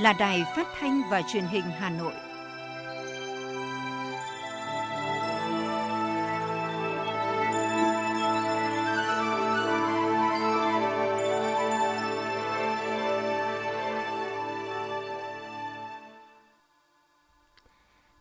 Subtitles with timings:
[0.00, 2.12] là Đài Phát thanh và Truyền hình Hà Nội.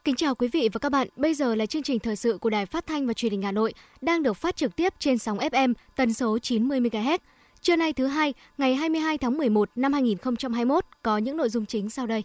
[0.03, 1.07] Kính chào quý vị và các bạn.
[1.15, 3.51] Bây giờ là chương trình thời sự của Đài Phát thanh và Truyền hình Hà
[3.51, 7.17] Nội đang được phát trực tiếp trên sóng FM tần số 90 MHz.
[7.61, 11.89] Trưa nay thứ hai, ngày 22 tháng 11 năm 2021 có những nội dung chính
[11.89, 12.23] sau đây.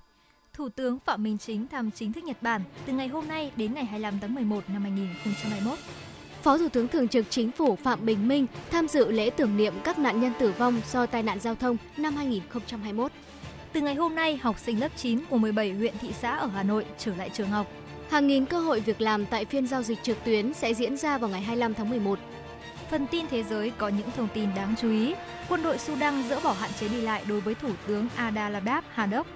[0.53, 3.75] Thủ tướng Phạm Minh Chính thăm chính thức Nhật Bản từ ngày hôm nay đến
[3.75, 5.79] ngày 25 tháng 11 năm 2021.
[6.43, 9.75] Phó Thủ tướng Thường trực Chính phủ Phạm Bình Minh tham dự lễ tưởng niệm
[9.85, 13.13] các nạn nhân tử vong do tai nạn giao thông năm 2021.
[13.73, 16.63] Từ ngày hôm nay, học sinh lớp 9 của 17 huyện thị xã ở Hà
[16.63, 17.67] Nội trở lại trường học.
[18.11, 21.19] Hàng nghìn cơ hội việc làm tại phiên giao dịch trực tuyến sẽ diễn ra
[21.19, 22.19] vào ngày 25 tháng 11.
[22.91, 25.15] Phần tin thế giới có những thông tin đáng chú ý.
[25.49, 29.27] Quân đội Sudan dỡ bỏ hạn chế đi lại đối với Thủ tướng Adalabab Hadok.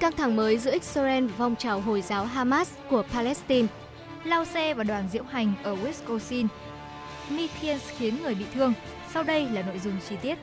[0.00, 3.68] Căng thẳng mới giữa Israel và phong trào Hồi giáo Hamas của Palestine.
[4.24, 6.46] Lao xe và đoàn diễu hành ở Wisconsin.
[7.30, 8.72] Mithiens khiến người bị thương.
[9.12, 10.38] Sau đây là nội dung chi tiết.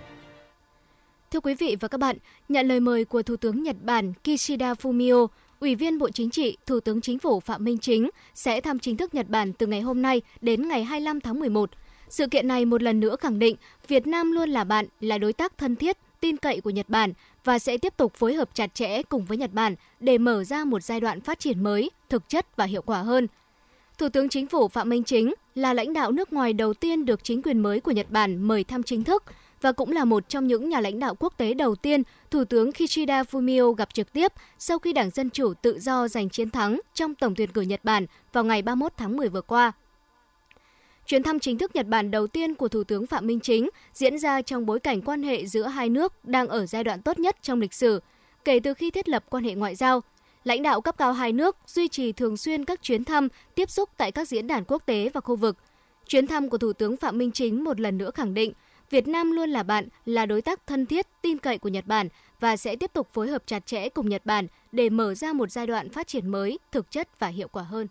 [1.32, 2.18] Thưa quý vị và các bạn,
[2.50, 5.28] nhận lời mời của Thủ tướng Nhật Bản Kishida Fumio,
[5.60, 8.98] Ủy viên Bộ Chính trị, Thủ tướng Chính phủ Phạm Minh Chính sẽ thăm chính
[8.98, 11.70] thức Nhật Bản từ ngày hôm nay đến ngày 25 tháng 11.
[12.12, 13.56] Sự kiện này một lần nữa khẳng định
[13.88, 17.14] Việt Nam luôn là bạn, là đối tác thân thiết, tin cậy của Nhật Bản
[17.44, 20.66] và sẽ tiếp tục phối hợp chặt chẽ cùng với Nhật Bản để mở ra
[20.66, 23.28] một giai đoạn phát triển mới, thực chất và hiệu quả hơn.
[23.98, 27.24] Thủ tướng Chính phủ Phạm Minh Chính là lãnh đạo nước ngoài đầu tiên được
[27.24, 29.24] chính quyền mới của Nhật Bản mời thăm chính thức–
[29.62, 32.72] và cũng là một trong những nhà lãnh đạo quốc tế đầu tiên Thủ tướng
[32.72, 36.80] Kishida Fumio gặp trực tiếp sau khi Đảng Dân Chủ tự do giành chiến thắng
[36.94, 39.72] trong tổng tuyển cử Nhật Bản vào ngày 31 tháng 10 vừa qua.
[41.12, 44.20] Chuyến thăm chính thức Nhật Bản đầu tiên của Thủ tướng Phạm Minh Chính diễn
[44.20, 47.36] ra trong bối cảnh quan hệ giữa hai nước đang ở giai đoạn tốt nhất
[47.42, 48.02] trong lịch sử
[48.46, 50.04] kể từ khi thiết lập quan hệ ngoại giao.
[50.44, 53.90] Lãnh đạo cấp cao hai nước duy trì thường xuyên các chuyến thăm, tiếp xúc
[53.98, 55.58] tại các diễn đàn quốc tế và khu vực.
[56.08, 58.54] Chuyến thăm của Thủ tướng Phạm Minh Chính một lần nữa khẳng định
[58.90, 62.08] Việt Nam luôn là bạn, là đối tác thân thiết, tin cậy của Nhật Bản
[62.40, 65.52] và sẽ tiếp tục phối hợp chặt chẽ cùng Nhật Bản để mở ra một
[65.52, 67.88] giai đoạn phát triển mới, thực chất và hiệu quả hơn.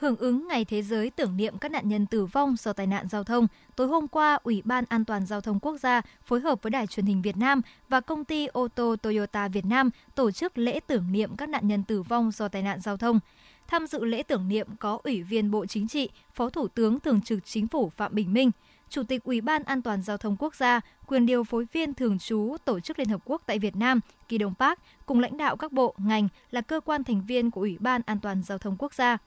[0.00, 3.08] Hưởng ứng Ngày Thế giới tưởng niệm các nạn nhân tử vong do tai nạn
[3.08, 3.46] giao thông,
[3.76, 6.86] tối hôm qua, Ủy ban An toàn Giao thông Quốc gia phối hợp với Đài
[6.86, 10.80] truyền hình Việt Nam và công ty ô tô Toyota Việt Nam tổ chức lễ
[10.86, 13.20] tưởng niệm các nạn nhân tử vong do tai nạn giao thông.
[13.66, 17.20] Tham dự lễ tưởng niệm có Ủy viên Bộ Chính trị, Phó Thủ tướng Thường
[17.20, 18.50] trực Chính phủ Phạm Bình Minh–
[18.90, 22.18] Chủ tịch Ủy ban An toàn Giao thông Quốc gia, quyền điều phối viên thường
[22.18, 25.56] trú Tổ chức Liên Hợp Quốc tại Việt Nam, Kỳ Đông Park, cùng lãnh đạo
[25.56, 28.76] các bộ, ngành là cơ quan thành viên của Ủy ban An toàn Giao thông
[28.78, 29.18] Quốc gia.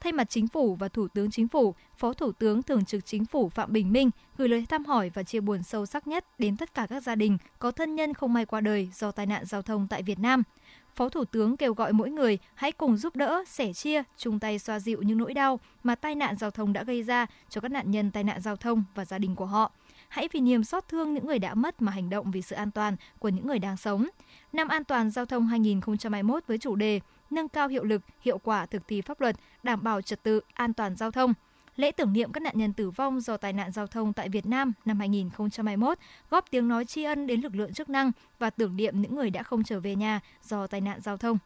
[0.00, 3.24] Thay mặt Chính phủ và Thủ tướng Chính phủ, Phó Thủ tướng Thường trực Chính
[3.24, 6.56] phủ Phạm Bình Minh gửi lời thăm hỏi và chia buồn sâu sắc nhất đến
[6.56, 9.44] tất cả các gia đình có thân nhân không may qua đời do tai nạn
[9.44, 10.42] giao thông tại Việt Nam–
[10.94, 14.58] Phó Thủ tướng kêu gọi mỗi người hãy cùng giúp đỡ, sẻ chia, chung tay
[14.58, 17.70] xoa dịu những nỗi đau mà tai nạn giao thông đã gây ra cho các
[17.70, 19.72] nạn nhân tai nạn giao thông và gia đình của họ.
[20.08, 22.70] Hãy vì niềm xót thương những người đã mất mà hành động vì sự an
[22.70, 24.08] toàn của những người đang sống.
[24.52, 27.00] Năm an toàn giao thông 2021 với chủ đề
[27.32, 30.72] nâng cao hiệu lực, hiệu quả thực thi pháp luật, đảm bảo trật tự, an
[30.72, 31.34] toàn giao thông–
[31.76, 34.46] lễ tưởng niệm các nạn nhân tử vong do tai nạn giao thông tại Việt
[34.46, 35.98] Nam năm 2021,
[36.30, 39.30] góp tiếng nói tri ân đến lực lượng chức năng và tưởng niệm những người
[39.30, 41.38] đã không trở về nhà do tai nạn giao thông.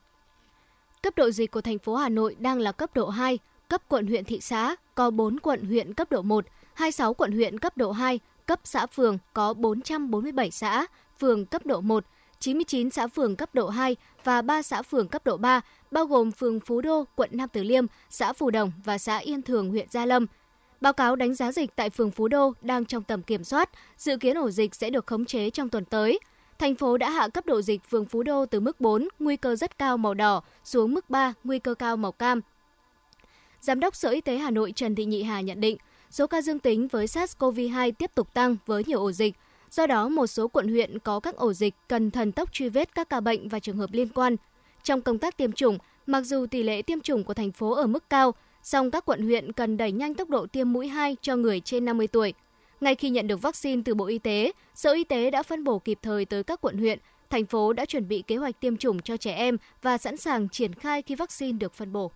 [1.03, 4.07] Cấp độ dịch của thành phố Hà Nội đang là cấp độ 2, cấp quận
[4.07, 7.93] huyện thị xã có 4 quận huyện cấp độ 1, 26 quận huyện cấp độ
[7.93, 10.87] 2, cấp xã phường có 447 xã,
[11.19, 12.05] phường cấp độ 1,
[12.41, 15.61] 99 xã phường cấp độ 2 và 3 xã phường cấp độ 3,
[15.91, 19.43] bao gồm phường Phú Đô, quận Nam Từ Liêm, xã Phù Đồng và xã Yên
[19.43, 20.27] Thường, huyện Gia Lâm.
[20.81, 24.17] Báo cáo đánh giá dịch tại phường Phú Đô đang trong tầm kiểm soát, dự
[24.17, 26.19] kiến ổ dịch sẽ được khống chế trong tuần tới.
[26.59, 29.57] Thành phố đã hạ cấp độ dịch phường Phú Đô từ mức 4, nguy cơ
[29.57, 32.41] rất cao màu đỏ, xuống mức 3, nguy cơ cao màu cam.
[33.61, 35.77] Giám đốc Sở Y tế Hà Nội Trần Thị Nhị Hà nhận định,
[36.11, 39.35] số ca dương tính với SARS-CoV-2 tiếp tục tăng với nhiều ổ dịch,
[39.77, 42.95] Do đó, một số quận huyện có các ổ dịch cần thần tốc truy vết
[42.95, 44.37] các ca bệnh và trường hợp liên quan.
[44.83, 47.87] Trong công tác tiêm chủng, mặc dù tỷ lệ tiêm chủng của thành phố ở
[47.87, 51.37] mức cao, song các quận huyện cần đẩy nhanh tốc độ tiêm mũi 2 cho
[51.37, 52.35] người trên 50 tuổi.
[52.81, 55.79] Ngay khi nhận được vaccine từ Bộ Y tế, Sở Y tế đã phân bổ
[55.79, 56.99] kịp thời tới các quận huyện.
[57.31, 60.49] Thành phố đã chuẩn bị kế hoạch tiêm chủng cho trẻ em và sẵn sàng
[60.49, 62.11] triển khai khi vaccine được phân bổ.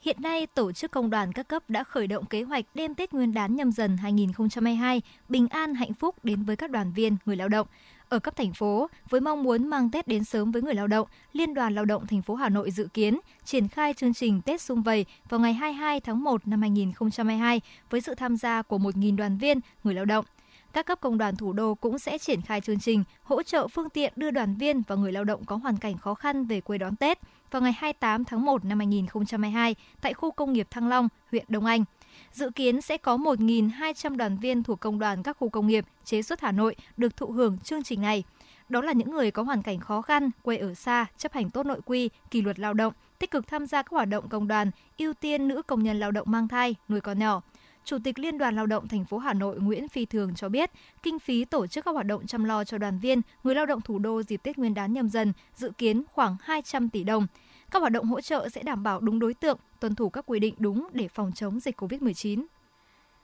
[0.00, 3.12] Hiện nay, tổ chức công đoàn các cấp đã khởi động kế hoạch đêm Tết
[3.12, 7.36] Nguyên đán nhâm dần 2022 bình an hạnh phúc đến với các đoàn viên, người
[7.36, 7.66] lao động.
[8.08, 11.08] Ở cấp thành phố, với mong muốn mang Tết đến sớm với người lao động,
[11.32, 14.60] Liên đoàn Lao động thành phố Hà Nội dự kiến triển khai chương trình Tết
[14.60, 17.60] xung vầy vào ngày 22 tháng 1 năm 2022
[17.90, 20.24] với sự tham gia của 1.000 đoàn viên, người lao động.
[20.72, 23.90] các cấp công đoàn thủ đô cũng sẽ triển khai chương trình hỗ trợ phương
[23.90, 26.78] tiện đưa đoàn viên và người lao động có hoàn cảnh khó khăn về quê
[26.78, 27.18] đón Tết
[27.50, 31.66] vào ngày 28 tháng 1 năm 2022 tại khu công nghiệp Thăng Long, huyện Đông
[31.66, 31.84] Anh.
[32.32, 36.22] Dự kiến sẽ có 1.200 đoàn viên thuộc công đoàn các khu công nghiệp chế
[36.22, 38.24] xuất Hà Nội được thụ hưởng chương trình này.
[38.68, 41.66] Đó là những người có hoàn cảnh khó khăn, quê ở xa, chấp hành tốt
[41.66, 44.70] nội quy, kỷ luật lao động, tích cực tham gia các hoạt động công đoàn,
[44.98, 47.42] ưu tiên nữ công nhân lao động mang thai, nuôi con nhỏ.
[47.88, 50.70] Chủ tịch Liên đoàn Lao động thành phố Hà Nội Nguyễn Phi Thường cho biết,
[51.02, 53.80] kinh phí tổ chức các hoạt động chăm lo cho đoàn viên, người lao động
[53.80, 57.26] thủ đô dịp Tết Nguyên đán nhâm dần dự kiến khoảng 200 tỷ đồng.
[57.70, 60.38] Các hoạt động hỗ trợ sẽ đảm bảo đúng đối tượng, tuân thủ các quy
[60.38, 62.44] định đúng để phòng chống dịch COVID-19.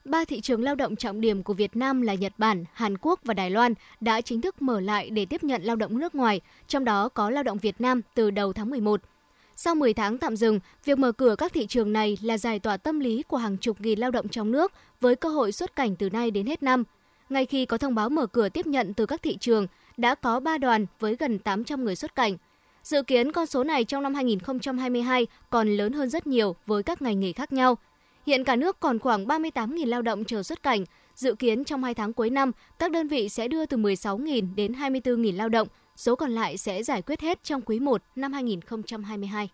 [0.04, 3.20] Ba thị trường lao động trọng điểm của Việt Nam là Nhật Bản, Hàn Quốc
[3.24, 6.40] và Đài Loan đã chính thức mở lại để tiếp nhận lao động nước ngoài,
[6.68, 9.00] trong đó có lao động Việt Nam từ đầu tháng 11.
[9.56, 12.76] Sau 10 tháng tạm dừng, việc mở cửa các thị trường này là giải tỏa
[12.76, 15.96] tâm lý của hàng chục nghìn lao động trong nước với cơ hội xuất cảnh
[15.96, 16.84] từ nay đến hết năm.
[17.28, 19.66] Ngay khi có thông báo mở cửa tiếp nhận từ các thị trường,
[19.96, 22.36] đã có 3 đoàn với gần 800 người xuất cảnh.
[22.82, 27.02] Dự kiến con số này trong năm 2022 còn lớn hơn rất nhiều với các
[27.02, 27.78] ngành nghề khác nhau.
[28.26, 30.84] Hiện cả nước còn khoảng 38.000 lao động chờ xuất cảnh.
[31.14, 34.72] Dự kiến trong 2 tháng cuối năm, các đơn vị sẽ đưa từ 16.000 đến
[34.72, 39.48] 24.000 lao động, số còn lại sẽ giải quyết hết trong quý 1 năm 2022.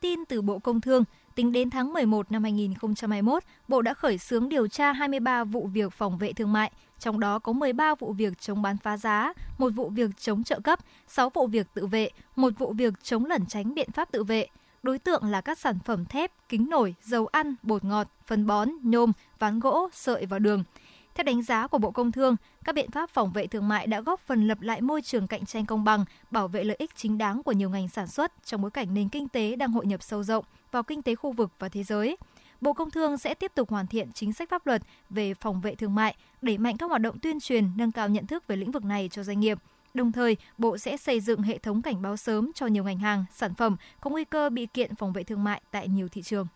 [0.00, 1.04] Tin từ Bộ Công Thương,
[1.34, 5.92] tính đến tháng 11 năm 2021, Bộ đã khởi xướng điều tra 23 vụ việc
[5.92, 9.68] phòng vệ thương mại, trong đó có 13 vụ việc chống bán phá giá, một
[9.68, 10.78] vụ việc chống trợ cấp,
[11.08, 14.46] 6 vụ việc tự vệ, một vụ việc chống lẩn tránh biện pháp tự vệ.
[14.82, 18.68] Đối tượng là các sản phẩm thép, kính nổi, dầu ăn, bột ngọt, phân bón,
[18.82, 20.64] nhôm, ván gỗ, sợi và đường.
[21.14, 24.00] Theo đánh giá của Bộ Công Thương, các biện pháp phòng vệ thương mại đã
[24.00, 27.18] góp phần lập lại môi trường cạnh tranh công bằng, bảo vệ lợi ích chính
[27.18, 30.02] đáng của nhiều ngành sản xuất trong bối cảnh nền kinh tế đang hội nhập
[30.02, 32.16] sâu rộng vào kinh tế khu vực và thế giới.
[32.60, 35.74] Bộ Công Thương sẽ tiếp tục hoàn thiện chính sách pháp luật về phòng vệ
[35.74, 38.70] thương mại, đẩy mạnh các hoạt động tuyên truyền, nâng cao nhận thức về lĩnh
[38.70, 39.58] vực này cho doanh nghiệp.
[39.94, 43.24] Đồng thời, Bộ sẽ xây dựng hệ thống cảnh báo sớm cho nhiều ngành hàng,
[43.32, 46.46] sản phẩm có nguy cơ bị kiện phòng vệ thương mại tại nhiều thị trường.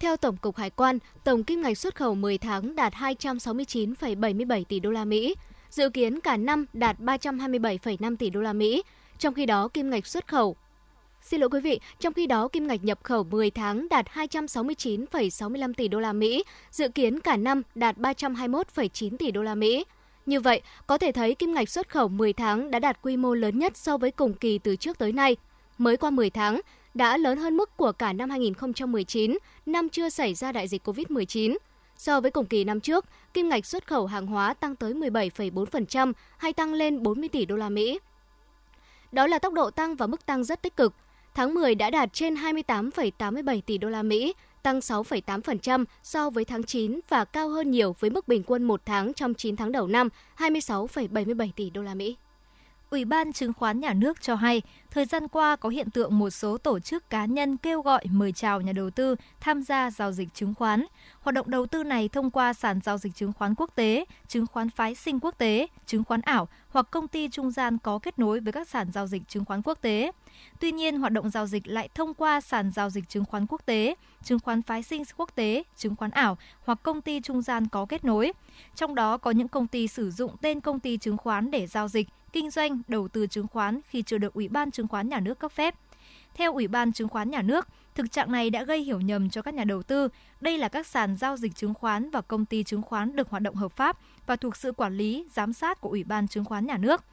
[0.00, 4.80] Theo Tổng cục Hải quan, tổng kim ngạch xuất khẩu 10 tháng đạt 269,77 tỷ
[4.80, 5.34] đô la Mỹ,
[5.70, 8.82] dự kiến cả năm đạt 327,5 tỷ đô la Mỹ.
[9.18, 10.56] Trong khi đó, kim ngạch xuất khẩu
[11.22, 15.74] Xin lỗi quý vị, trong khi đó kim ngạch nhập khẩu 10 tháng đạt 269,65
[15.74, 19.84] tỷ đô la Mỹ, dự kiến cả năm đạt 321,9 tỷ đô la Mỹ.
[20.26, 23.34] Như vậy, có thể thấy kim ngạch xuất khẩu 10 tháng đã đạt quy mô
[23.34, 25.36] lớn nhất so với cùng kỳ từ trước tới nay.
[25.78, 26.60] Mới qua 10 tháng,
[26.98, 31.56] đã lớn hơn mức của cả năm 2019, năm chưa xảy ra đại dịch COVID-19.
[31.96, 33.04] So với cùng kỳ năm trước,
[33.34, 37.56] kim ngạch xuất khẩu hàng hóa tăng tới 17,4% hay tăng lên 40 tỷ đô
[37.56, 37.98] la Mỹ.
[39.12, 40.94] Đó là tốc độ tăng và mức tăng rất tích cực.
[41.34, 46.62] Tháng 10 đã đạt trên 28,87 tỷ đô la Mỹ, tăng 6,8% so với tháng
[46.62, 49.86] 9 và cao hơn nhiều với mức bình quân một tháng trong 9 tháng đầu
[49.86, 50.08] năm,
[50.38, 52.16] 26,77 tỷ đô la Mỹ.
[52.90, 56.30] Ủy ban Chứng khoán Nhà nước cho hay, thời gian qua có hiện tượng một
[56.30, 60.12] số tổ chức cá nhân kêu gọi mời chào nhà đầu tư tham gia giao
[60.12, 60.84] dịch chứng khoán.
[61.20, 64.46] Hoạt động đầu tư này thông qua sàn giao dịch chứng khoán quốc tế, chứng
[64.46, 68.18] khoán phái sinh quốc tế, chứng khoán ảo hoặc công ty trung gian có kết
[68.18, 70.12] nối với các sàn giao dịch chứng khoán quốc tế.
[70.60, 73.66] Tuy nhiên, hoạt động giao dịch lại thông qua sàn giao dịch chứng khoán quốc
[73.66, 77.68] tế, chứng khoán phái sinh quốc tế, chứng khoán ảo hoặc công ty trung gian
[77.68, 78.32] có kết nối.
[78.76, 81.88] Trong đó có những công ty sử dụng tên công ty chứng khoán để giao
[81.88, 85.20] dịch, kinh doanh, đầu tư chứng khoán khi chưa được Ủy ban Chứng khoán Nhà
[85.20, 85.74] nước cấp phép.
[86.34, 89.42] Theo Ủy ban Chứng khoán Nhà nước, thực trạng này đã gây hiểu nhầm cho
[89.42, 90.08] các nhà đầu tư.
[90.40, 93.42] Đây là các sàn giao dịch chứng khoán và công ty chứng khoán được hoạt
[93.42, 96.66] động hợp pháp và thuộc sự quản lý, giám sát của Ủy ban Chứng khoán
[96.66, 97.04] Nhà nước.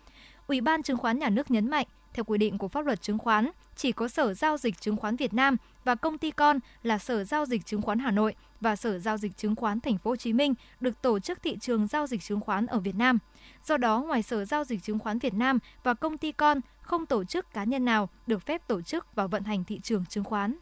[0.47, 3.17] Ủy ban Chứng khoán Nhà nước nhấn mạnh, theo quy định của pháp luật chứng
[3.17, 6.97] khoán, chỉ có Sở Giao dịch Chứng khoán Việt Nam và công ty con là
[6.97, 10.11] Sở Giao dịch Chứng khoán Hà Nội và Sở Giao dịch Chứng khoán Thành phố
[10.11, 13.19] Hồ Chí Minh được tổ chức thị trường giao dịch chứng khoán ở Việt Nam.
[13.65, 17.05] Do đó, ngoài Sở Giao dịch Chứng khoán Việt Nam và công ty con, không
[17.05, 20.23] tổ chức cá nhân nào được phép tổ chức và vận hành thị trường chứng
[20.23, 20.55] khoán.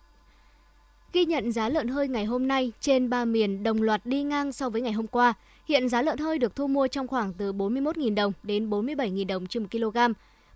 [1.13, 4.51] Ghi nhận giá lợn hơi ngày hôm nay trên ba miền đồng loạt đi ngang
[4.51, 5.33] so với ngày hôm qua.
[5.67, 9.47] Hiện giá lợn hơi được thu mua trong khoảng từ 41.000 đồng đến 47.000 đồng
[9.47, 9.97] trên 1 kg.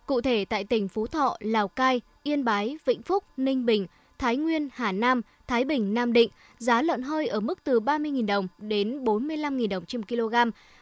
[0.06, 3.88] Cụ thể tại tỉnh Phú Thọ, Lào Cai, Yên Bái, Vĩnh Phúc, Ninh Bình,
[4.20, 8.26] Thái Nguyên, Hà Nam, Thái Bình, Nam Định, giá lợn hơi ở mức từ 30.000
[8.26, 10.36] đồng đến 45.000 đồng trên kg.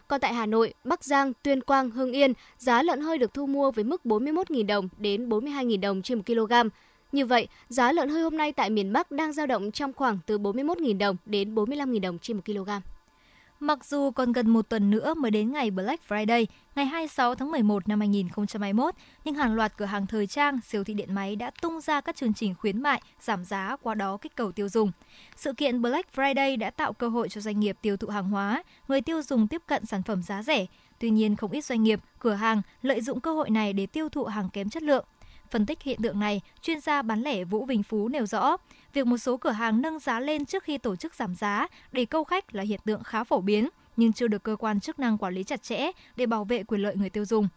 [0.07, 3.45] Còn tại Hà Nội, Bắc Giang, Tuyên Quang, Hưng Yên, giá lợn hơi được thu
[3.45, 6.53] mua với mức 41.000 đồng đến 42.000 đồng trên 1 kg.
[7.11, 10.19] Như vậy, giá lợn hơi hôm nay tại miền Bắc đang dao động trong khoảng
[10.25, 12.69] từ 41.000 đồng đến 45.000 đồng trên 1 kg.
[13.65, 16.45] Mặc dù còn gần một tuần nữa mới đến ngày Black Friday,
[16.75, 20.93] ngày 26 tháng 11 năm 2021, nhưng hàng loạt cửa hàng thời trang, siêu thị
[20.93, 24.35] điện máy đã tung ra các chương trình khuyến mại, giảm giá qua đó kích
[24.35, 24.91] cầu tiêu dùng.
[25.35, 28.63] Sự kiện Black Friday đã tạo cơ hội cho doanh nghiệp tiêu thụ hàng hóa,
[28.87, 30.65] người tiêu dùng tiếp cận sản phẩm giá rẻ.
[30.99, 34.09] Tuy nhiên, không ít doanh nghiệp, cửa hàng lợi dụng cơ hội này để tiêu
[34.09, 35.05] thụ hàng kém chất lượng.
[35.51, 38.57] Phân tích hiện tượng này, chuyên gia bán lẻ Vũ Vinh Phú nêu rõ,
[38.93, 42.05] việc một số cửa hàng nâng giá lên trước khi tổ chức giảm giá để
[42.05, 45.17] câu khách là hiện tượng khá phổ biến, nhưng chưa được cơ quan chức năng
[45.17, 47.47] quản lý chặt chẽ để bảo vệ quyền lợi người tiêu dùng.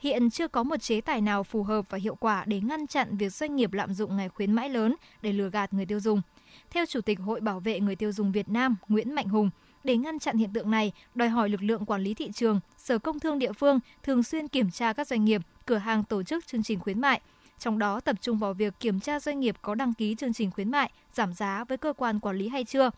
[0.00, 3.16] Hiện chưa có một chế tài nào phù hợp và hiệu quả để ngăn chặn
[3.16, 6.22] việc doanh nghiệp lạm dụng ngày khuyến mãi lớn để lừa gạt người tiêu dùng.
[6.70, 9.50] Theo Chủ tịch Hội Bảo vệ người tiêu dùng Việt Nam Nguyễn Mạnh Hùng,
[9.84, 12.98] để ngăn chặn hiện tượng này, đòi hỏi lực lượng quản lý thị trường, Sở
[12.98, 16.46] Công Thương địa phương thường xuyên kiểm tra các doanh nghiệp, cửa hàng tổ chức
[16.46, 17.20] chương trình khuyến mại,
[17.58, 20.50] trong đó tập trung vào việc kiểm tra doanh nghiệp có đăng ký chương trình
[20.50, 22.90] khuyến mại, giảm giá với cơ quan quản lý hay chưa.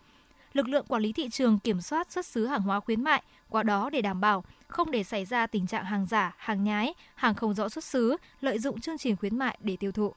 [0.53, 3.63] Lực lượng quản lý thị trường kiểm soát xuất xứ hàng hóa khuyến mại, qua
[3.63, 7.35] đó để đảm bảo không để xảy ra tình trạng hàng giả, hàng nhái, hàng
[7.35, 10.15] không rõ xuất xứ, lợi dụng chương trình khuyến mại để tiêu thụ.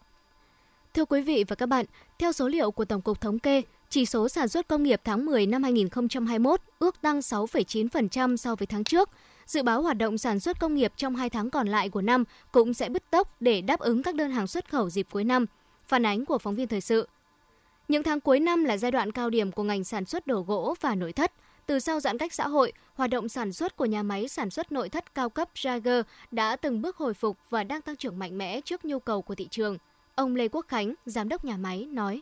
[0.94, 1.86] Thưa quý vị và các bạn,
[2.20, 3.62] theo số liệu của Tổng cục Thống kê,
[3.94, 8.68] chỉ số sản xuất công nghiệp tháng 10 năm 2021 ước tăng 6,9% so với
[8.68, 9.10] tháng trước.
[9.46, 12.24] Dự báo hoạt động sản xuất công nghiệp trong 2 tháng còn lại của năm
[12.52, 15.46] cũng sẽ bứt tốc để đáp ứng các đơn hàng xuất khẩu dịp cuối năm.
[15.88, 17.08] Phản ánh của phóng viên thời sự.
[17.88, 20.76] Những tháng cuối năm là giai đoạn cao điểm của ngành sản xuất đồ gỗ
[20.82, 21.32] và nội thất.
[21.66, 24.72] Từ sau giãn cách xã hội, hoạt động sản xuất của nhà máy sản xuất
[24.72, 28.38] nội thất cao cấp Jager đã từng bước hồi phục và đang tăng trưởng mạnh
[28.38, 29.78] mẽ trước nhu cầu của thị trường.
[30.16, 32.22] Ông Lê Quốc Khánh, giám đốc nhà máy, nói.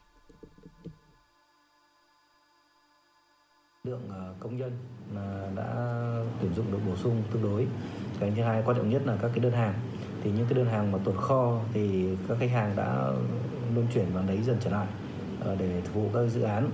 [3.87, 4.71] Lượng ờ, công nhân
[5.15, 5.65] ờ, đã
[6.41, 7.67] tuyển dụng được bổ sung tương đối.
[8.19, 9.73] Cái thứ hai quan trọng nhất là các cái đơn hàng.
[10.23, 13.11] Thì những cái đơn hàng mà tồn kho thì các khách hàng đã
[13.75, 14.87] luân chuyển và lấy dần trở lại
[15.39, 16.69] ờ, để phục vụ các dự án.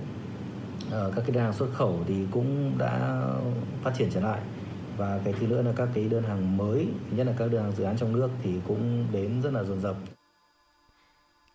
[0.90, 3.22] Các cái đơn hàng xuất khẩu thì cũng đã
[3.82, 4.40] phát triển trở lại.
[4.96, 7.72] Và cái thứ nữa là các cái đơn hàng mới nhất là các đơn hàng
[7.76, 9.96] dự án trong nước thì cũng đến rất là dồn dập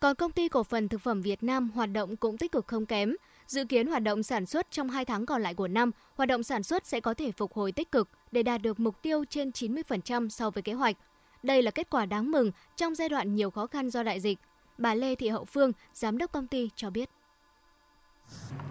[0.04, 2.86] còn công ty cổ phần thực phẩm Việt Nam hoạt động cũng tích cực không
[2.86, 3.14] kém.
[3.46, 6.42] Dự kiến hoạt động sản xuất trong 2 tháng còn lại của năm, hoạt động
[6.42, 9.50] sản xuất sẽ có thể phục hồi tích cực để đạt được mục tiêu trên
[9.50, 10.96] 90% so với kế hoạch.
[11.42, 14.38] Đây là kết quả đáng mừng trong giai đoạn nhiều khó khăn do đại dịch.
[14.78, 17.08] Bà Lê Thị Hậu Phương, giám đốc công ty cho biết.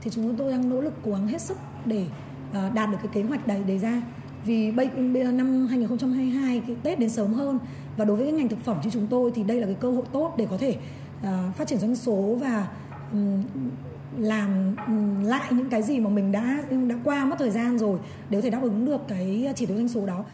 [0.01, 2.05] Thì chúng tôi đang nỗ lực cố gắng hết sức để
[2.53, 4.01] ờ, đạt được cái kế hoạch đề, đề ra.
[4.45, 7.59] Vì bây, giờ năm 2022 cái Tết đến sớm hơn
[7.97, 9.91] và đối với cái ngành thực phẩm như chúng tôi thì đây là cái cơ
[9.91, 10.77] hội tốt để có thể
[11.19, 12.67] uh, phát triển doanh số và
[13.11, 13.43] um,
[14.19, 14.75] làm
[15.23, 16.57] lại những cái gì mà mình đã
[16.89, 19.77] đã qua mất thời gian rồi để có thể đáp ứng được cái chỉ tiêu
[19.77, 20.25] doanh số đó.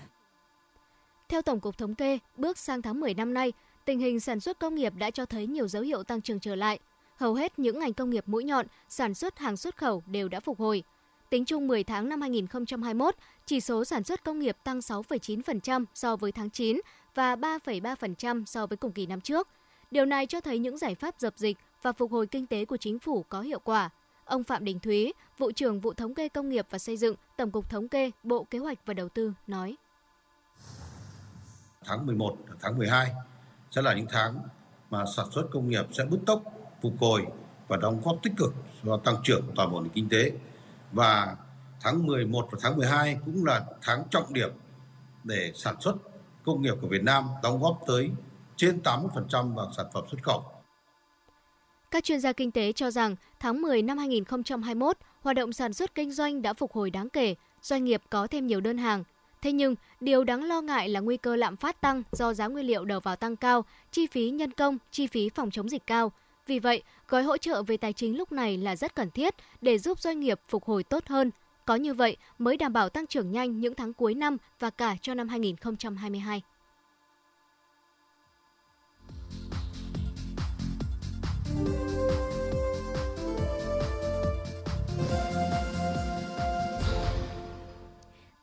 [1.30, 3.54] Theo Tổng cục Thống kê, bước sang tháng 10 năm nay,
[3.86, 6.56] tình hình sản xuất công nghiệp đã cho thấy nhiều dấu hiệu tăng trưởng trở
[6.56, 6.80] lại.
[7.16, 10.40] Hầu hết những ngành công nghiệp mũi nhọn, sản xuất hàng xuất khẩu đều đã
[10.40, 10.84] phục hồi.
[11.30, 16.16] Tính chung 10 tháng năm 2021, chỉ số sản xuất công nghiệp tăng 6,9% so
[16.16, 16.82] với tháng 9
[17.16, 19.48] và 3,3% so với cùng kỳ năm trước.
[19.92, 22.78] Điều này cho thấy những giải pháp dập dịch và phục hồi kinh tế của
[22.78, 23.90] chính phủ có hiệu quả.
[24.26, 27.52] Ông Phạm Đình Thúy, vụ trưởng vụ thống kê công nghiệp và xây dựng, Tổng
[27.52, 29.76] cục Thống kê, Bộ Kế hoạch và Đầu tư nói:
[31.86, 33.14] Tháng 11, tháng 12
[33.72, 34.40] sẽ là những tháng
[34.90, 36.44] mà sản xuất công nghiệp sẽ bứt tốc
[36.82, 37.26] phục hồi
[37.68, 38.54] và đóng góp tích cực
[38.86, 40.32] cho tăng trưởng của toàn bộ nền kinh tế.
[40.92, 41.36] Và
[41.82, 44.50] tháng 11 và tháng 12 cũng là tháng trọng điểm
[45.24, 45.96] để sản xuất
[46.46, 48.12] công nghiệp của Việt Nam đóng góp tới
[48.56, 50.44] trên 80% vào sản phẩm xuất khẩu
[51.92, 55.96] các chuyên gia kinh tế cho rằng tháng 10 năm 2021, hoạt động sản xuất
[55.96, 59.04] kinh doanh đã phục hồi đáng kể, doanh nghiệp có thêm nhiều đơn hàng.
[59.42, 62.66] Thế nhưng, điều đáng lo ngại là nguy cơ lạm phát tăng do giá nguyên
[62.66, 66.12] liệu đầu vào tăng cao, chi phí nhân công, chi phí phòng chống dịch cao.
[66.48, 69.78] Vì vậy, gói hỗ trợ về tài chính lúc này là rất cần thiết để
[69.78, 71.32] giúp doanh nghiệp phục hồi tốt hơn.
[71.66, 74.96] Có như vậy mới đảm bảo tăng trưởng nhanh những tháng cuối năm và cả
[75.02, 76.42] cho năm 2022.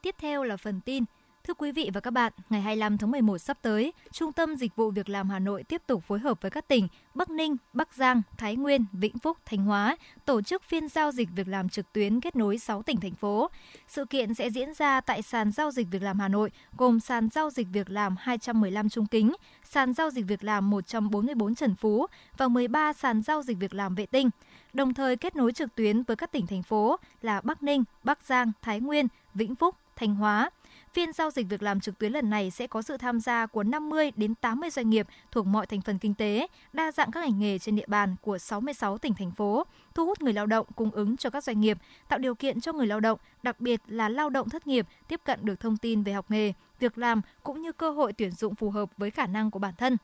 [0.06, 1.04] Tiếp theo là phần tin.
[1.44, 4.76] Thưa quý vị và các bạn, ngày 25 tháng 11 sắp tới, Trung tâm Dịch
[4.76, 7.94] vụ Việc làm Hà Nội tiếp tục phối hợp với các tỉnh Bắc Ninh, Bắc
[7.94, 11.92] Giang, Thái Nguyên, Vĩnh Phúc, Thanh Hóa tổ chức phiên giao dịch việc làm trực
[11.92, 13.50] tuyến kết nối 6 tỉnh thành phố.
[13.88, 17.28] Sự kiện sẽ diễn ra tại sàn giao dịch việc làm Hà Nội, gồm sàn
[17.28, 19.32] giao dịch việc làm 215 Trung Kính,
[19.64, 23.94] sàn giao dịch việc làm 144 Trần Phú và 13 sàn giao dịch việc làm
[23.94, 24.30] vệ tinh.
[24.76, 28.22] Đồng thời kết nối trực tuyến với các tỉnh thành phố là Bắc Ninh, Bắc
[28.22, 30.50] Giang, Thái Nguyên, Vĩnh Phúc, Thanh Hóa.
[30.92, 33.62] Phiên giao dịch việc làm trực tuyến lần này sẽ có sự tham gia của
[33.62, 37.38] 50 đến 80 doanh nghiệp thuộc mọi thành phần kinh tế, đa dạng các ngành
[37.38, 40.90] nghề trên địa bàn của 66 tỉnh thành phố, thu hút người lao động cung
[40.90, 41.78] ứng cho các doanh nghiệp,
[42.08, 45.20] tạo điều kiện cho người lao động, đặc biệt là lao động thất nghiệp tiếp
[45.24, 48.54] cận được thông tin về học nghề, việc làm cũng như cơ hội tuyển dụng
[48.54, 49.96] phù hợp với khả năng của bản thân.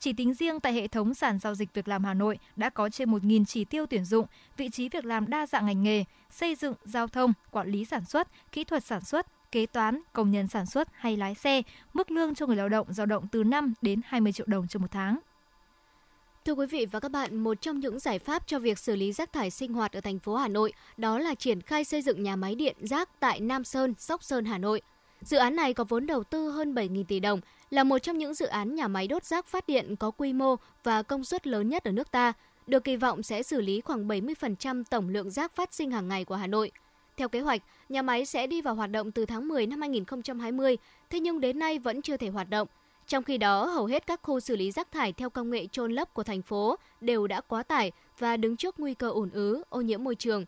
[0.00, 2.88] Chỉ tính riêng tại hệ thống sàn giao dịch việc làm Hà Nội đã có
[2.88, 4.26] trên 1.000 chỉ tiêu tuyển dụng,
[4.56, 8.04] vị trí việc làm đa dạng ngành nghề, xây dựng, giao thông, quản lý sản
[8.04, 11.62] xuất, kỹ thuật sản xuất, kế toán, công nhân sản xuất hay lái xe,
[11.94, 14.82] mức lương cho người lao động dao động từ 5 đến 20 triệu đồng trên
[14.82, 15.18] một tháng.
[16.44, 19.12] Thưa quý vị và các bạn, một trong những giải pháp cho việc xử lý
[19.12, 22.22] rác thải sinh hoạt ở thành phố Hà Nội đó là triển khai xây dựng
[22.22, 24.82] nhà máy điện rác tại Nam Sơn, Sóc Sơn, Hà Nội.
[25.20, 28.34] Dự án này có vốn đầu tư hơn 7.000 tỷ đồng, là một trong những
[28.34, 31.68] dự án nhà máy đốt rác phát điện có quy mô và công suất lớn
[31.68, 32.32] nhất ở nước ta,
[32.66, 36.24] được kỳ vọng sẽ xử lý khoảng 70% tổng lượng rác phát sinh hàng ngày
[36.24, 36.70] của Hà Nội.
[37.16, 40.76] Theo kế hoạch, nhà máy sẽ đi vào hoạt động từ tháng 10 năm 2020,
[41.10, 42.68] thế nhưng đến nay vẫn chưa thể hoạt động.
[43.06, 45.92] Trong khi đó, hầu hết các khu xử lý rác thải theo công nghệ trôn
[45.92, 49.62] lấp của thành phố đều đã quá tải và đứng trước nguy cơ ủn ứ,
[49.68, 50.44] ô nhiễm môi trường.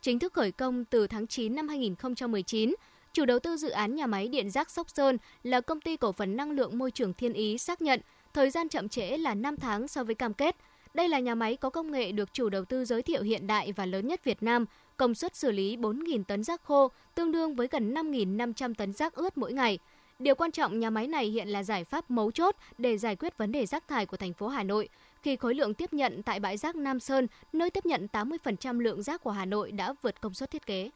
[0.00, 2.74] Chính thức khởi công từ tháng 9 năm 2019,
[3.14, 6.12] chủ đầu tư dự án nhà máy điện rác Sóc Sơn là công ty cổ
[6.12, 8.00] phần năng lượng môi trường Thiên Ý xác nhận
[8.32, 10.56] thời gian chậm trễ là 5 tháng so với cam kết.
[10.94, 13.72] Đây là nhà máy có công nghệ được chủ đầu tư giới thiệu hiện đại
[13.72, 14.66] và lớn nhất Việt Nam,
[14.96, 19.14] công suất xử lý 4.000 tấn rác khô, tương đương với gần 5.500 tấn rác
[19.14, 19.78] ướt mỗi ngày.
[20.18, 23.38] Điều quan trọng nhà máy này hiện là giải pháp mấu chốt để giải quyết
[23.38, 24.88] vấn đề rác thải của thành phố Hà Nội,
[25.22, 29.02] khi khối lượng tiếp nhận tại bãi rác Nam Sơn, nơi tiếp nhận 80% lượng
[29.02, 30.90] rác của Hà Nội đã vượt công suất thiết kế.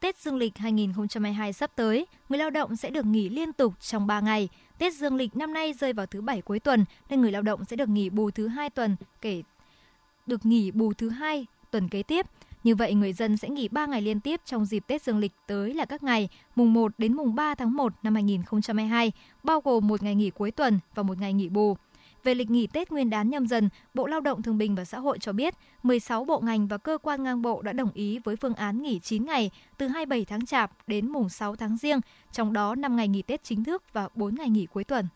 [0.00, 4.06] Tết Dương lịch 2022 sắp tới, người lao động sẽ được nghỉ liên tục trong
[4.06, 4.48] 3 ngày.
[4.78, 7.64] Tết Dương lịch năm nay rơi vào thứ bảy cuối tuần nên người lao động
[7.64, 9.42] sẽ được nghỉ bù thứ hai tuần kể
[10.26, 12.26] được nghỉ bù thứ hai tuần kế tiếp.
[12.64, 15.32] Như vậy, người dân sẽ nghỉ 3 ngày liên tiếp trong dịp Tết Dương lịch
[15.46, 19.88] tới là các ngày mùng 1 đến mùng 3 tháng 1 năm 2022, bao gồm
[19.88, 21.76] một ngày nghỉ cuối tuần và một ngày nghỉ bù.
[22.24, 24.98] Về lịch nghỉ Tết Nguyên đán nhâm dần, Bộ Lao động Thương binh và Xã
[24.98, 28.36] hội cho biết 16 bộ ngành và cơ quan ngang bộ đã đồng ý với
[28.36, 32.00] phương án nghỉ 9 ngày từ 27 tháng Chạp đến mùng 6 tháng Giêng,
[32.32, 35.08] trong đó 5 ngày nghỉ Tết chính thức và 4 ngày nghỉ cuối tuần.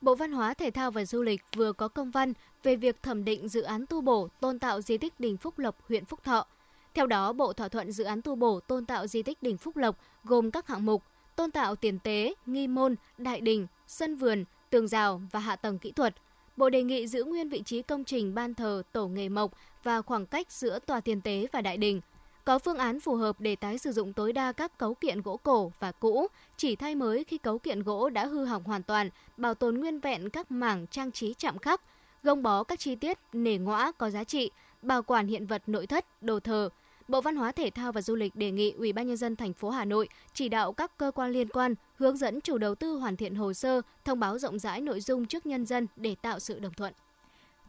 [0.00, 3.24] Bộ Văn hóa, Thể thao và Du lịch vừa có công văn về việc thẩm
[3.24, 6.46] định dự án tu bổ tôn tạo di tích Đình Phúc Lộc, huyện Phúc Thọ.
[6.94, 9.76] Theo đó, Bộ thỏa thuận dự án tu bổ tôn tạo di tích Đình Phúc
[9.76, 11.02] Lộc gồm các hạng mục
[11.36, 15.78] tôn tạo tiền tế, nghi môn, đại đình, sân vườn, tường rào và hạ tầng
[15.78, 16.14] kỹ thuật–
[16.56, 20.02] Bộ đề nghị giữ nguyên vị trí công trình ban thờ tổ nghề mộc và
[20.02, 22.00] khoảng cách giữa tòa tiền tế và đại đình.
[22.44, 25.36] Có phương án phù hợp để tái sử dụng tối đa các cấu kiện gỗ
[25.36, 29.10] cổ và cũ, chỉ thay mới khi cấu kiện gỗ đã hư hỏng hoàn toàn,
[29.36, 31.82] bảo tồn nguyên vẹn các mảng trang trí chạm khắc,
[32.22, 34.50] gông bó các chi tiết nề ngõa có giá trị,
[34.82, 36.68] bảo quản hiện vật nội thất, đồ thờ,
[37.08, 39.52] Bộ Văn hóa Thể thao và Du lịch đề nghị Ủy ban nhân dân thành
[39.52, 42.94] phố Hà Nội chỉ đạo các cơ quan liên quan hướng dẫn chủ đầu tư
[42.94, 46.38] hoàn thiện hồ sơ, thông báo rộng rãi nội dung trước nhân dân để tạo
[46.38, 46.92] sự đồng thuận.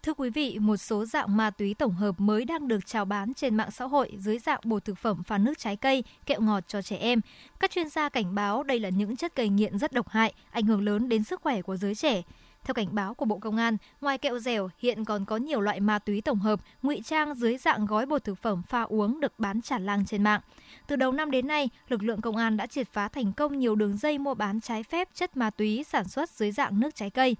[0.03, 3.33] Thưa quý vị, một số dạng ma túy tổng hợp mới đang được chào bán
[3.33, 6.63] trên mạng xã hội dưới dạng bột thực phẩm pha nước trái cây, kẹo ngọt
[6.67, 7.21] cho trẻ em.
[7.59, 10.65] Các chuyên gia cảnh báo đây là những chất gây nghiện rất độc hại, ảnh
[10.65, 12.21] hưởng lớn đến sức khỏe của giới trẻ.
[12.63, 15.79] Theo cảnh báo của Bộ Công an, ngoài kẹo dẻo, hiện còn có nhiều loại
[15.79, 19.33] ma túy tổng hợp ngụy trang dưới dạng gói bột thực phẩm pha uống được
[19.37, 20.41] bán tràn lan trên mạng.
[20.87, 23.75] Từ đầu năm đến nay, lực lượng công an đã triệt phá thành công nhiều
[23.75, 27.09] đường dây mua bán trái phép chất ma túy sản xuất dưới dạng nước trái
[27.09, 27.35] cây.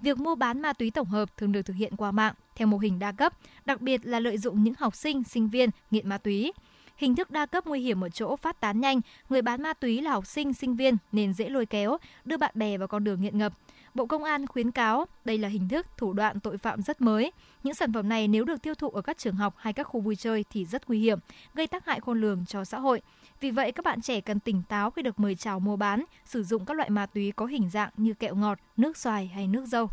[0.00, 2.78] Việc mua bán ma túy tổng hợp thường được thực hiện qua mạng theo mô
[2.78, 3.32] hình đa cấp,
[3.64, 6.52] đặc biệt là lợi dụng những học sinh, sinh viên nghiện ma túy.
[6.96, 10.00] Hình thức đa cấp nguy hiểm ở chỗ phát tán nhanh, người bán ma túy
[10.00, 13.22] là học sinh, sinh viên nên dễ lôi kéo, đưa bạn bè vào con đường
[13.22, 13.52] nghiện ngập.
[13.96, 17.32] Bộ Công an khuyến cáo đây là hình thức thủ đoạn tội phạm rất mới.
[17.62, 20.00] Những sản phẩm này nếu được tiêu thụ ở các trường học hay các khu
[20.00, 21.18] vui chơi thì rất nguy hiểm,
[21.54, 23.02] gây tác hại khôn lường cho xã hội.
[23.40, 26.44] Vì vậy các bạn trẻ cần tỉnh táo khi được mời chào mua bán, sử
[26.44, 29.66] dụng các loại ma túy có hình dạng như kẹo ngọt, nước xoài hay nước
[29.66, 29.90] dâu.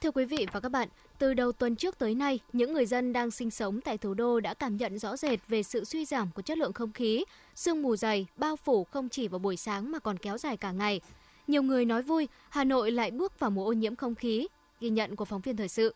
[0.00, 3.12] Thưa quý vị và các bạn, từ đầu tuần trước tới nay, những người dân
[3.12, 6.30] đang sinh sống tại thủ đô đã cảm nhận rõ rệt về sự suy giảm
[6.30, 7.24] của chất lượng không khí.
[7.54, 10.72] Sương mù dày, bao phủ không chỉ vào buổi sáng mà còn kéo dài cả
[10.72, 11.00] ngày.
[11.46, 14.48] Nhiều người nói vui, Hà Nội lại bước vào mùa ô nhiễm không khí,
[14.80, 15.94] ghi nhận của phóng viên thời sự.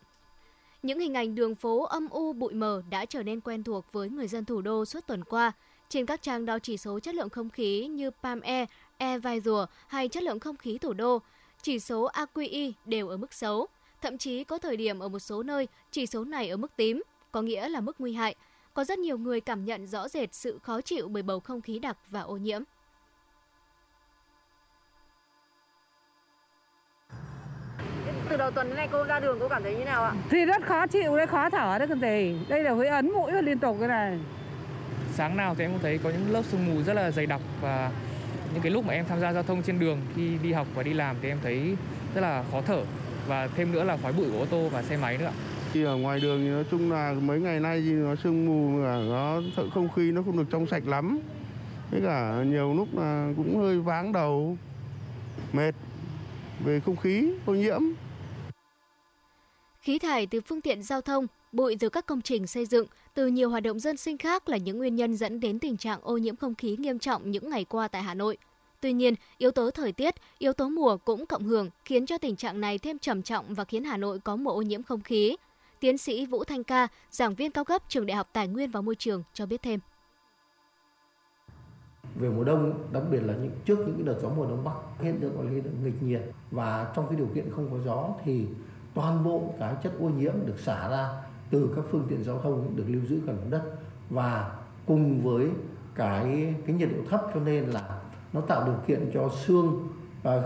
[0.83, 4.09] Những hình ảnh đường phố âm u bụi mờ đã trở nên quen thuộc với
[4.09, 5.51] người dân thủ đô suốt tuần qua.
[5.89, 9.65] Trên các trang đo chỉ số chất lượng không khí như Palm Air, Air Visual
[9.87, 11.21] hay chất lượng không khí thủ đô,
[11.61, 13.67] chỉ số AQI đều ở mức xấu.
[14.01, 17.03] Thậm chí có thời điểm ở một số nơi chỉ số này ở mức tím,
[17.31, 18.35] có nghĩa là mức nguy hại.
[18.73, 21.79] Có rất nhiều người cảm nhận rõ rệt sự khó chịu bởi bầu không khí
[21.79, 22.63] đặc và ô nhiễm.
[28.29, 30.13] Từ đầu tuần đến nay cô ra đường cô cảm thấy như nào ạ?
[30.29, 32.37] Thì rất khó chịu đấy, khó thở đấy còn gì.
[32.49, 34.19] Đây là hơi ấn mũi liên tục cái này.
[35.13, 37.41] Sáng nào thì em cũng thấy có những lớp sương mù rất là dày đặc
[37.61, 37.91] và
[38.53, 40.83] những cái lúc mà em tham gia giao thông trên đường khi đi học và
[40.83, 41.75] đi làm thì em thấy
[42.15, 42.81] rất là khó thở
[43.27, 45.31] và thêm nữa là khói bụi của ô tô và xe máy nữa.
[45.73, 48.81] Khi ở ngoài đường thì nói chung là mấy ngày nay thì nó sương mù
[48.81, 49.41] và nó
[49.73, 51.19] không khí nó không được trong sạch lắm.
[51.91, 54.57] Với cả nhiều lúc là cũng hơi váng đầu,
[55.53, 55.75] mệt
[56.65, 57.81] về không khí ô nhiễm.
[59.87, 63.27] Khí thải từ phương tiện giao thông, bụi từ các công trình xây dựng, từ
[63.27, 66.17] nhiều hoạt động dân sinh khác là những nguyên nhân dẫn đến tình trạng ô
[66.17, 68.37] nhiễm không khí nghiêm trọng những ngày qua tại Hà Nội.
[68.81, 72.35] Tuy nhiên, yếu tố thời tiết, yếu tố mùa cũng cộng hưởng khiến cho tình
[72.35, 75.35] trạng này thêm trầm trọng và khiến Hà Nội có mùa ô nhiễm không khí.
[75.79, 78.81] Tiến sĩ Vũ Thanh Ca, giảng viên cao cấp trường Đại học Tài nguyên và
[78.81, 79.79] Môi trường cho biết thêm.
[82.15, 85.17] Về mùa đông, đặc biệt là những trước những đợt gió mùa đông bắc hiện
[85.21, 85.51] tượng gọi là
[85.83, 86.21] nghịch nhiệt
[86.51, 88.45] và trong cái điều kiện không có gió thì
[88.97, 91.09] toàn bộ cái chất ô nhiễm được xả ra
[91.49, 93.61] từ các phương tiện giao thông được lưu giữ gần mặt đất
[94.09, 94.55] và
[94.85, 95.49] cùng với
[95.95, 97.99] cái cái nhiệt độ thấp cho nên là
[98.33, 99.87] nó tạo điều kiện cho xương
[100.23, 100.41] và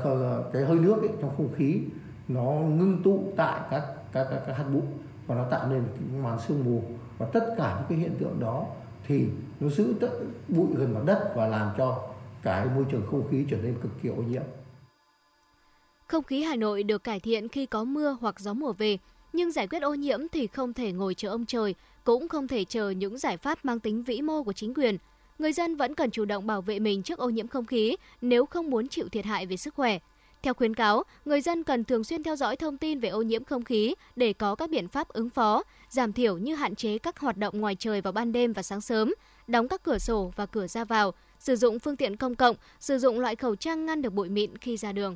[0.54, 1.82] cái hơi nước ấy, trong không khí
[2.28, 4.84] nó ngưng tụ tại các các các, các hạt bụi
[5.28, 6.82] và nó tạo nên cái màn sương mù
[7.18, 8.66] và tất cả những cái hiện tượng đó
[9.08, 9.28] thì
[9.60, 10.10] nó giữ tất
[10.48, 12.04] bụi gần mặt đất và làm cho
[12.44, 14.44] cái môi trường không khí trở nên cực kỳ ô nhiễm.
[16.12, 18.97] Không khí Hà Nội được cải thiện khi có mưa hoặc gió mùa về,
[19.34, 22.65] nhưng giải quyết ô nhiễm thì không thể ngồi chờ ông trời, cũng không thể
[22.65, 24.97] chờ những giải pháp mang tính vĩ mô của chính quyền.
[25.39, 28.45] Người dân vẫn cần chủ động bảo vệ mình trước ô nhiễm không khí nếu
[28.45, 30.00] không muốn chịu thiệt hại về sức khỏe.
[30.41, 33.43] Theo khuyến cáo, người dân cần thường xuyên theo dõi thông tin về ô nhiễm
[33.43, 37.19] không khí để có các biện pháp ứng phó, giảm thiểu như hạn chế các
[37.19, 39.13] hoạt động ngoài trời vào ban đêm và sáng sớm,
[39.47, 42.97] đóng các cửa sổ và cửa ra vào, sử dụng phương tiện công cộng, sử
[42.97, 45.15] dụng loại khẩu trang ngăn được bụi mịn khi ra đường.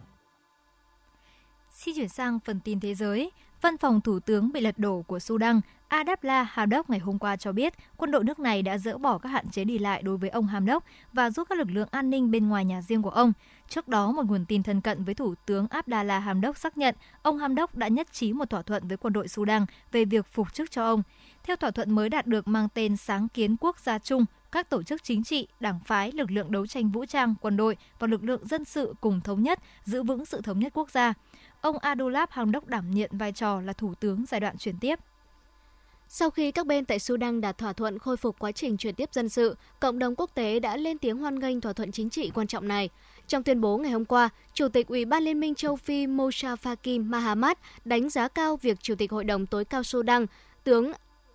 [1.85, 3.31] Xin chuyển sang phần tin thế giới.
[3.61, 7.51] Văn phòng Thủ tướng bị lật đổ của Sudan, Adabla Hamdok ngày hôm qua cho
[7.51, 10.29] biết quân đội nước này đã dỡ bỏ các hạn chế đi lại đối với
[10.29, 13.33] ông Hamdok và rút các lực lượng an ninh bên ngoài nhà riêng của ông.
[13.69, 17.37] Trước đó, một nguồn tin thân cận với Thủ tướng Abdallah Hamdok xác nhận ông
[17.37, 20.71] Hamdok đã nhất trí một thỏa thuận với quân đội Sudan về việc phục chức
[20.71, 21.03] cho ông.
[21.43, 24.83] Theo thỏa thuận mới đạt được mang tên Sáng kiến quốc gia chung, các tổ
[24.83, 28.23] chức chính trị, đảng phái, lực lượng đấu tranh vũ trang, quân đội và lực
[28.23, 31.13] lượng dân sự cùng thống nhất, giữ vững sự thống nhất quốc gia
[31.61, 34.99] ông Abdullah Hamdok đảm nhiệm vai trò là thủ tướng giai đoạn chuyển tiếp.
[36.07, 39.09] Sau khi các bên tại Sudan đạt thỏa thuận khôi phục quá trình chuyển tiếp
[39.13, 42.31] dân sự, cộng đồng quốc tế đã lên tiếng hoan nghênh thỏa thuận chính trị
[42.35, 42.89] quan trọng này.
[43.27, 46.55] Trong tuyên bố ngày hôm qua, Chủ tịch Ủy ban Liên minh châu Phi Mosha
[46.55, 50.25] Faki Mahamat đánh giá cao việc Chủ tịch Hội đồng tối cao Sudan,
[50.63, 50.91] tướng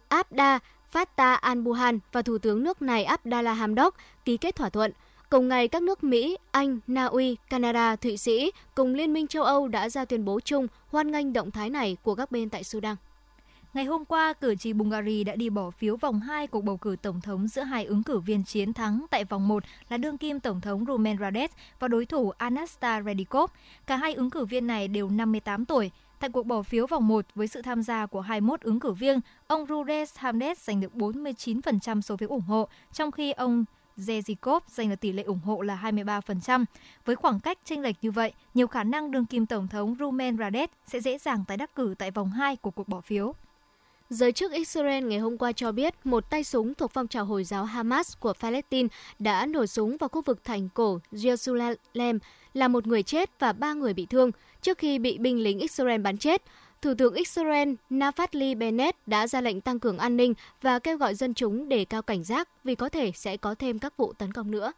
[0.08, 0.58] Abda
[0.92, 4.92] Fattah al-Buhan và Thủ tướng nước này Abdallah Hamdok ký kết thỏa thuận–
[5.30, 9.44] Cùng ngày, các nước Mỹ, Anh, Na Uy, Canada, Thụy Sĩ cùng Liên minh châu
[9.44, 12.64] Âu đã ra tuyên bố chung hoan nghênh động thái này của các bên tại
[12.64, 12.96] Sudan.
[13.74, 16.96] Ngày hôm qua, cử tri Bulgaria đã đi bỏ phiếu vòng 2 cuộc bầu cử
[17.02, 20.40] tổng thống giữa hai ứng cử viên chiến thắng tại vòng 1 là đương kim
[20.40, 23.50] tổng thống Rumen Radev và đối thủ Anasta Redikov.
[23.86, 25.90] Cả hai ứng cử viên này đều 58 tuổi.
[26.20, 29.20] Tại cuộc bỏ phiếu vòng 1 với sự tham gia của 21 ứng cử viên,
[29.46, 33.64] ông Rudes Hamdes giành được 49% số phiếu ủng hộ, trong khi ông
[33.98, 36.64] Zezikov giành được tỷ lệ ủng hộ là 23%.
[37.04, 40.38] Với khoảng cách chênh lệch như vậy, nhiều khả năng đương kim tổng thống Rumen
[40.38, 43.35] Radev sẽ dễ dàng tái đắc cử tại vòng 2 của cuộc bỏ phiếu.
[44.11, 47.44] Giới chức Israel ngày hôm qua cho biết một tay súng thuộc phong trào Hồi
[47.44, 52.18] giáo Hamas của Palestine đã nổ súng vào khu vực thành cổ Jerusalem,
[52.54, 54.30] là một người chết và ba người bị thương
[54.62, 56.42] trước khi bị binh lính Israel bắn chết.
[56.82, 61.14] Thủ tướng Israel Naftali Bennett đã ra lệnh tăng cường an ninh và kêu gọi
[61.14, 64.32] dân chúng đề cao cảnh giác vì có thể sẽ có thêm các vụ tấn
[64.32, 64.72] công nữa.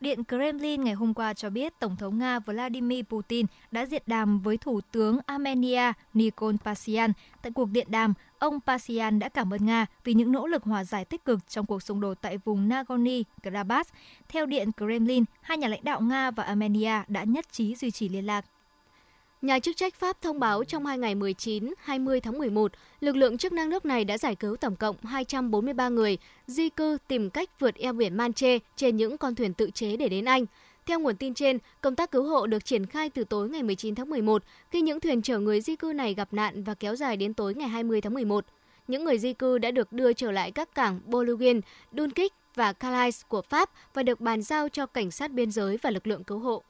[0.00, 4.40] Điện Kremlin ngày hôm qua cho biết Tổng thống Nga Vladimir Putin đã diện đàm
[4.40, 7.12] với Thủ tướng Armenia Nikol Pashinyan.
[7.42, 10.84] Tại cuộc điện đàm, ông Pashinyan đã cảm ơn Nga vì những nỗ lực hòa
[10.84, 13.84] giải tích cực trong cuộc xung đột tại vùng Nagorno-Karabakh.
[14.28, 18.08] Theo Điện Kremlin, hai nhà lãnh đạo Nga và Armenia đã nhất trí duy trì
[18.08, 18.44] liên lạc.
[19.42, 23.38] Nhà chức trách Pháp thông báo trong hai ngày 19, 20 tháng 11, lực lượng
[23.38, 27.60] chức năng nước này đã giải cứu tổng cộng 243 người di cư tìm cách
[27.60, 30.44] vượt eo biển Manche trên những con thuyền tự chế để đến Anh.
[30.86, 33.94] Theo nguồn tin trên, công tác cứu hộ được triển khai từ tối ngày 19
[33.94, 37.16] tháng 11 khi những thuyền chở người di cư này gặp nạn và kéo dài
[37.16, 38.44] đến tối ngày 20 tháng 11.
[38.88, 41.60] Những người di cư đã được đưa trở lại các cảng Boulogne,
[41.92, 45.90] Dunkirk và Calais của Pháp và được bàn giao cho cảnh sát biên giới và
[45.90, 46.62] lực lượng cứu hộ.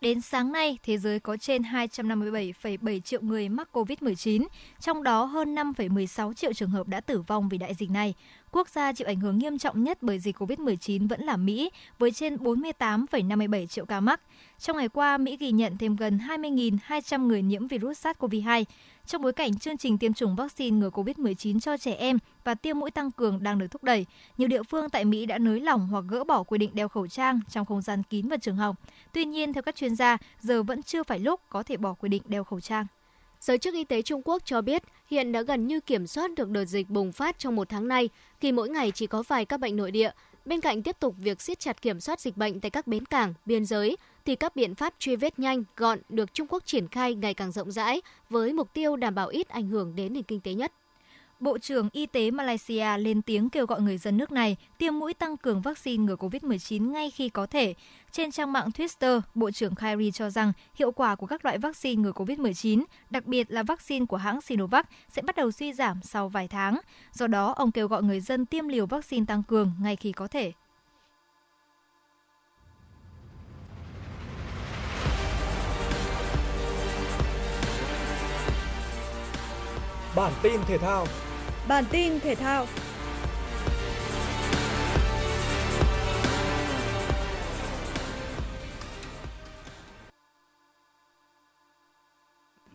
[0.00, 4.46] Đến sáng nay, thế giới có trên 257,7 triệu người mắc COVID-19,
[4.80, 8.14] trong đó hơn 5,16 triệu trường hợp đã tử vong vì đại dịch này.
[8.56, 12.12] Quốc gia chịu ảnh hưởng nghiêm trọng nhất bởi dịch COVID-19 vẫn là Mỹ, với
[12.12, 14.20] trên 48,57 triệu ca mắc.
[14.58, 18.64] Trong ngày qua, Mỹ ghi nhận thêm gần 20.200 người nhiễm virus SARS-CoV-2.
[19.06, 22.78] Trong bối cảnh chương trình tiêm chủng vaccine ngừa COVID-19 cho trẻ em và tiêm
[22.78, 24.06] mũi tăng cường đang được thúc đẩy,
[24.38, 27.06] nhiều địa phương tại Mỹ đã nới lỏng hoặc gỡ bỏ quy định đeo khẩu
[27.06, 28.76] trang trong không gian kín và trường học.
[29.12, 32.08] Tuy nhiên, theo các chuyên gia, giờ vẫn chưa phải lúc có thể bỏ quy
[32.08, 32.86] định đeo khẩu trang.
[33.46, 36.50] Giới chức y tế Trung Quốc cho biết hiện đã gần như kiểm soát được
[36.50, 38.08] đợt dịch bùng phát trong một tháng nay,
[38.40, 40.10] khi mỗi ngày chỉ có vài các bệnh nội địa.
[40.44, 43.34] Bên cạnh tiếp tục việc siết chặt kiểm soát dịch bệnh tại các bến cảng,
[43.44, 47.14] biên giới, thì các biện pháp truy vết nhanh, gọn được Trung Quốc triển khai
[47.14, 50.40] ngày càng rộng rãi với mục tiêu đảm bảo ít ảnh hưởng đến nền kinh
[50.40, 50.72] tế nhất.
[51.40, 55.14] Bộ trưởng Y tế Malaysia lên tiếng kêu gọi người dân nước này tiêm mũi
[55.14, 57.74] tăng cường vaccine ngừa COVID-19 ngay khi có thể.
[58.12, 62.02] Trên trang mạng Twitter, Bộ trưởng Khairi cho rằng hiệu quả của các loại vaccine
[62.02, 66.28] ngừa COVID-19, đặc biệt là vaccine của hãng Sinovac, sẽ bắt đầu suy giảm sau
[66.28, 66.80] vài tháng.
[67.12, 70.26] Do đó, ông kêu gọi người dân tiêm liều vaccine tăng cường ngay khi có
[70.26, 70.52] thể.
[80.16, 81.06] Bản tin thể thao
[81.68, 82.66] Bản tin thể thao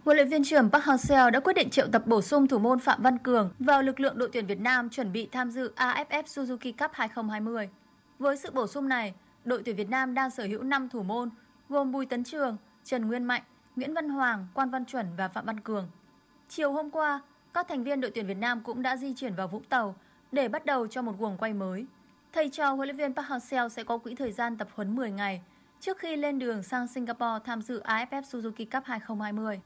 [0.05, 2.79] Huấn luyện viên trưởng Park Hang-seo đã quyết định triệu tập bổ sung thủ môn
[2.79, 6.23] Phạm Văn Cường vào lực lượng đội tuyển Việt Nam chuẩn bị tham dự AFF
[6.23, 7.69] Suzuki Cup 2020.
[8.19, 11.29] Với sự bổ sung này, đội tuyển Việt Nam đang sở hữu 5 thủ môn
[11.69, 13.43] gồm Bùi Tấn Trường, Trần Nguyên Mạnh,
[13.75, 15.89] Nguyễn Văn Hoàng, Quan Văn Chuẩn và Phạm Văn Cường.
[16.49, 17.21] Chiều hôm qua,
[17.53, 19.95] các thành viên đội tuyển Việt Nam cũng đã di chuyển vào Vũng Tàu
[20.31, 21.85] để bắt đầu cho một guồng quay mới.
[22.33, 25.11] Thầy trò huấn luyện viên Park Hang-seo sẽ có quỹ thời gian tập huấn 10
[25.11, 25.41] ngày
[25.79, 29.61] trước khi lên đường sang Singapore tham dự AFF Suzuki Cup 2020.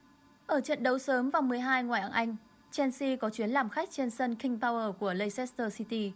[0.48, 2.36] Ở trận đấu sớm vòng 12 ngoại hạng Anh,
[2.72, 6.12] Chelsea có chuyến làm khách trên sân King Power của Leicester City.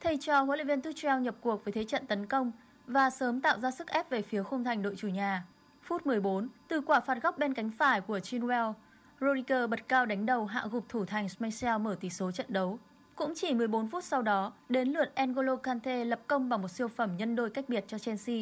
[0.00, 2.52] Thầy trò huấn luyện viên Tuchel nhập cuộc với thế trận tấn công
[2.86, 5.44] và sớm tạo ra sức ép về phía khung thành đội chủ nhà.
[5.82, 8.72] Phút 14, từ quả phạt góc bên cánh phải của Chilwell,
[9.20, 12.78] Rudiger bật cao đánh đầu hạ gục thủ thành Schmeichel mở tỷ số trận đấu.
[13.14, 16.88] Cũng chỉ 14 phút sau đó, đến lượt N'Golo Kante lập công bằng một siêu
[16.88, 18.36] phẩm nhân đôi cách biệt cho Chelsea.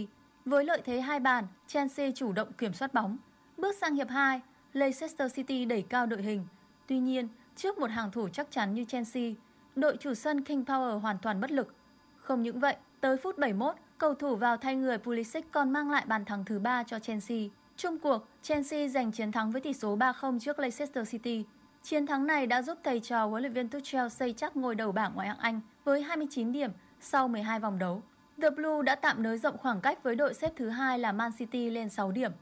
[0.45, 3.17] Với lợi thế hai bàn, Chelsea chủ động kiểm soát bóng.
[3.57, 4.41] Bước sang hiệp 2,
[4.73, 6.47] Leicester City đẩy cao đội hình.
[6.87, 9.33] Tuy nhiên, trước một hàng thủ chắc chắn như Chelsea,
[9.77, 11.75] đội chủ sân King Power hoàn toàn bất lực.
[12.17, 16.05] Không những vậy, tới phút 71, cầu thủ vào thay người Pulisic còn mang lại
[16.07, 17.39] bàn thắng thứ ba cho Chelsea.
[17.79, 21.45] Chung cuộc, Chelsea giành chiến thắng với tỷ số 3-0 trước Leicester City.
[21.83, 24.93] Chiến thắng này đã giúp thầy trò huấn luyện viên Tuchel xây chắc ngôi đầu
[24.93, 28.03] bảng ngoại hạng Anh với 29 điểm sau 12 vòng đấu.
[28.43, 31.33] The Blue đã tạm nới rộng khoảng cách với đội xếp thứ hai là Man
[31.39, 32.33] City lên 6 điểm.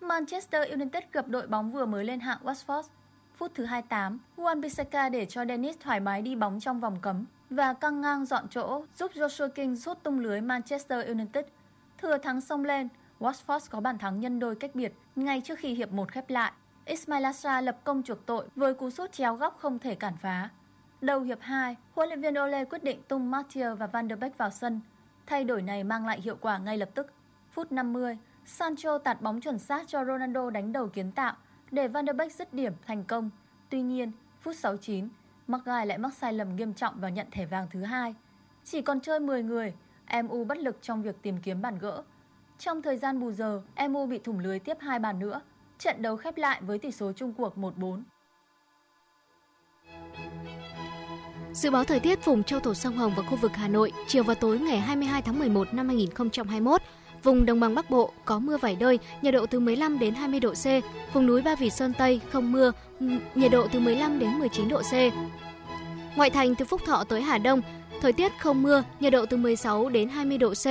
[0.00, 2.82] Manchester United gặp đội bóng vừa mới lên hạng Watford.
[3.34, 7.24] Phút thứ 28, Juan Bissaka để cho Dennis thoải mái đi bóng trong vòng cấm
[7.50, 11.44] và căng ngang dọn chỗ giúp Joshua King rút tung lưới Manchester United.
[11.98, 12.88] Thừa thắng xông lên,
[13.22, 16.52] Watford có bàn thắng nhân đôi cách biệt ngay trước khi hiệp 1 khép lại.
[16.84, 20.48] Ismail Asra lập công chuộc tội với cú sút chéo góc không thể cản phá.
[21.00, 24.38] Đầu hiệp 2, huấn luyện viên Ole quyết định tung Mathieu và Van der Beek
[24.38, 24.80] vào sân.
[25.26, 27.12] Thay đổi này mang lại hiệu quả ngay lập tức.
[27.50, 31.34] Phút 50, Sancho tạt bóng chuẩn xác cho Ronaldo đánh đầu kiến tạo
[31.70, 33.30] để Van der Beek dứt điểm thành công.
[33.68, 35.08] Tuy nhiên, phút 69,
[35.46, 38.14] Maguire lại mắc sai lầm nghiêm trọng và nhận thẻ vàng thứ hai.
[38.64, 39.74] Chỉ còn chơi 10 người,
[40.24, 42.02] MU bất lực trong việc tìm kiếm bàn gỡ.
[42.64, 45.40] Trong thời gian bù giờ, MU bị thủng lưới tiếp hai bàn nữa.
[45.78, 48.02] Trận đấu khép lại với tỷ số chung cuộc 1-4.
[51.52, 54.22] Dự báo thời tiết vùng châu thổ sông Hồng và khu vực Hà Nội chiều
[54.22, 56.82] và tối ngày 22 tháng 11 năm 2021
[57.22, 60.40] Vùng đồng bằng Bắc Bộ có mưa vài nơi, nhiệt độ từ 15 đến 20
[60.40, 60.66] độ C.
[61.14, 62.72] Vùng núi Ba Vì Sơn Tây không mưa,
[63.34, 64.94] nhiệt độ từ 15 đến 19 độ C.
[66.16, 67.62] Ngoại thành từ Phúc Thọ tới Hà Đông,
[68.00, 70.66] thời tiết không mưa, nhiệt độ từ 16 đến 20 độ C.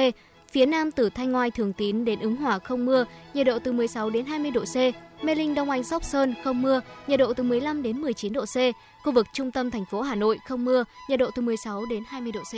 [0.51, 3.71] Phía Nam từ Thanh Ngoai Thường Tín đến Ứng Hòa không mưa, nhiệt độ từ
[3.71, 4.75] 16 đến 20 độ C.
[5.23, 8.45] Mê Linh Đông Anh Sóc Sơn không mưa, nhiệt độ từ 15 đến 19 độ
[8.45, 8.57] C.
[9.03, 12.03] Khu vực trung tâm thành phố Hà Nội không mưa, nhiệt độ từ 16 đến
[12.07, 12.55] 20 độ C.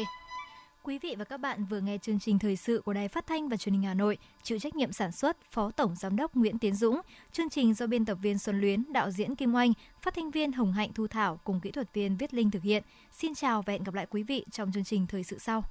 [0.83, 3.49] Quý vị và các bạn vừa nghe chương trình thời sự của Đài Phát thanh
[3.49, 6.59] và Truyền hình Hà Nội, chịu trách nhiệm sản xuất Phó Tổng giám đốc Nguyễn
[6.59, 7.01] Tiến Dũng,
[7.31, 10.51] chương trình do biên tập viên Xuân Luyến, đạo diễn Kim Oanh, phát thanh viên
[10.51, 12.83] Hồng Hạnh Thu Thảo cùng kỹ thuật viên Viết Linh thực hiện.
[13.11, 15.63] Xin chào và hẹn gặp lại quý vị trong chương trình thời sự sau.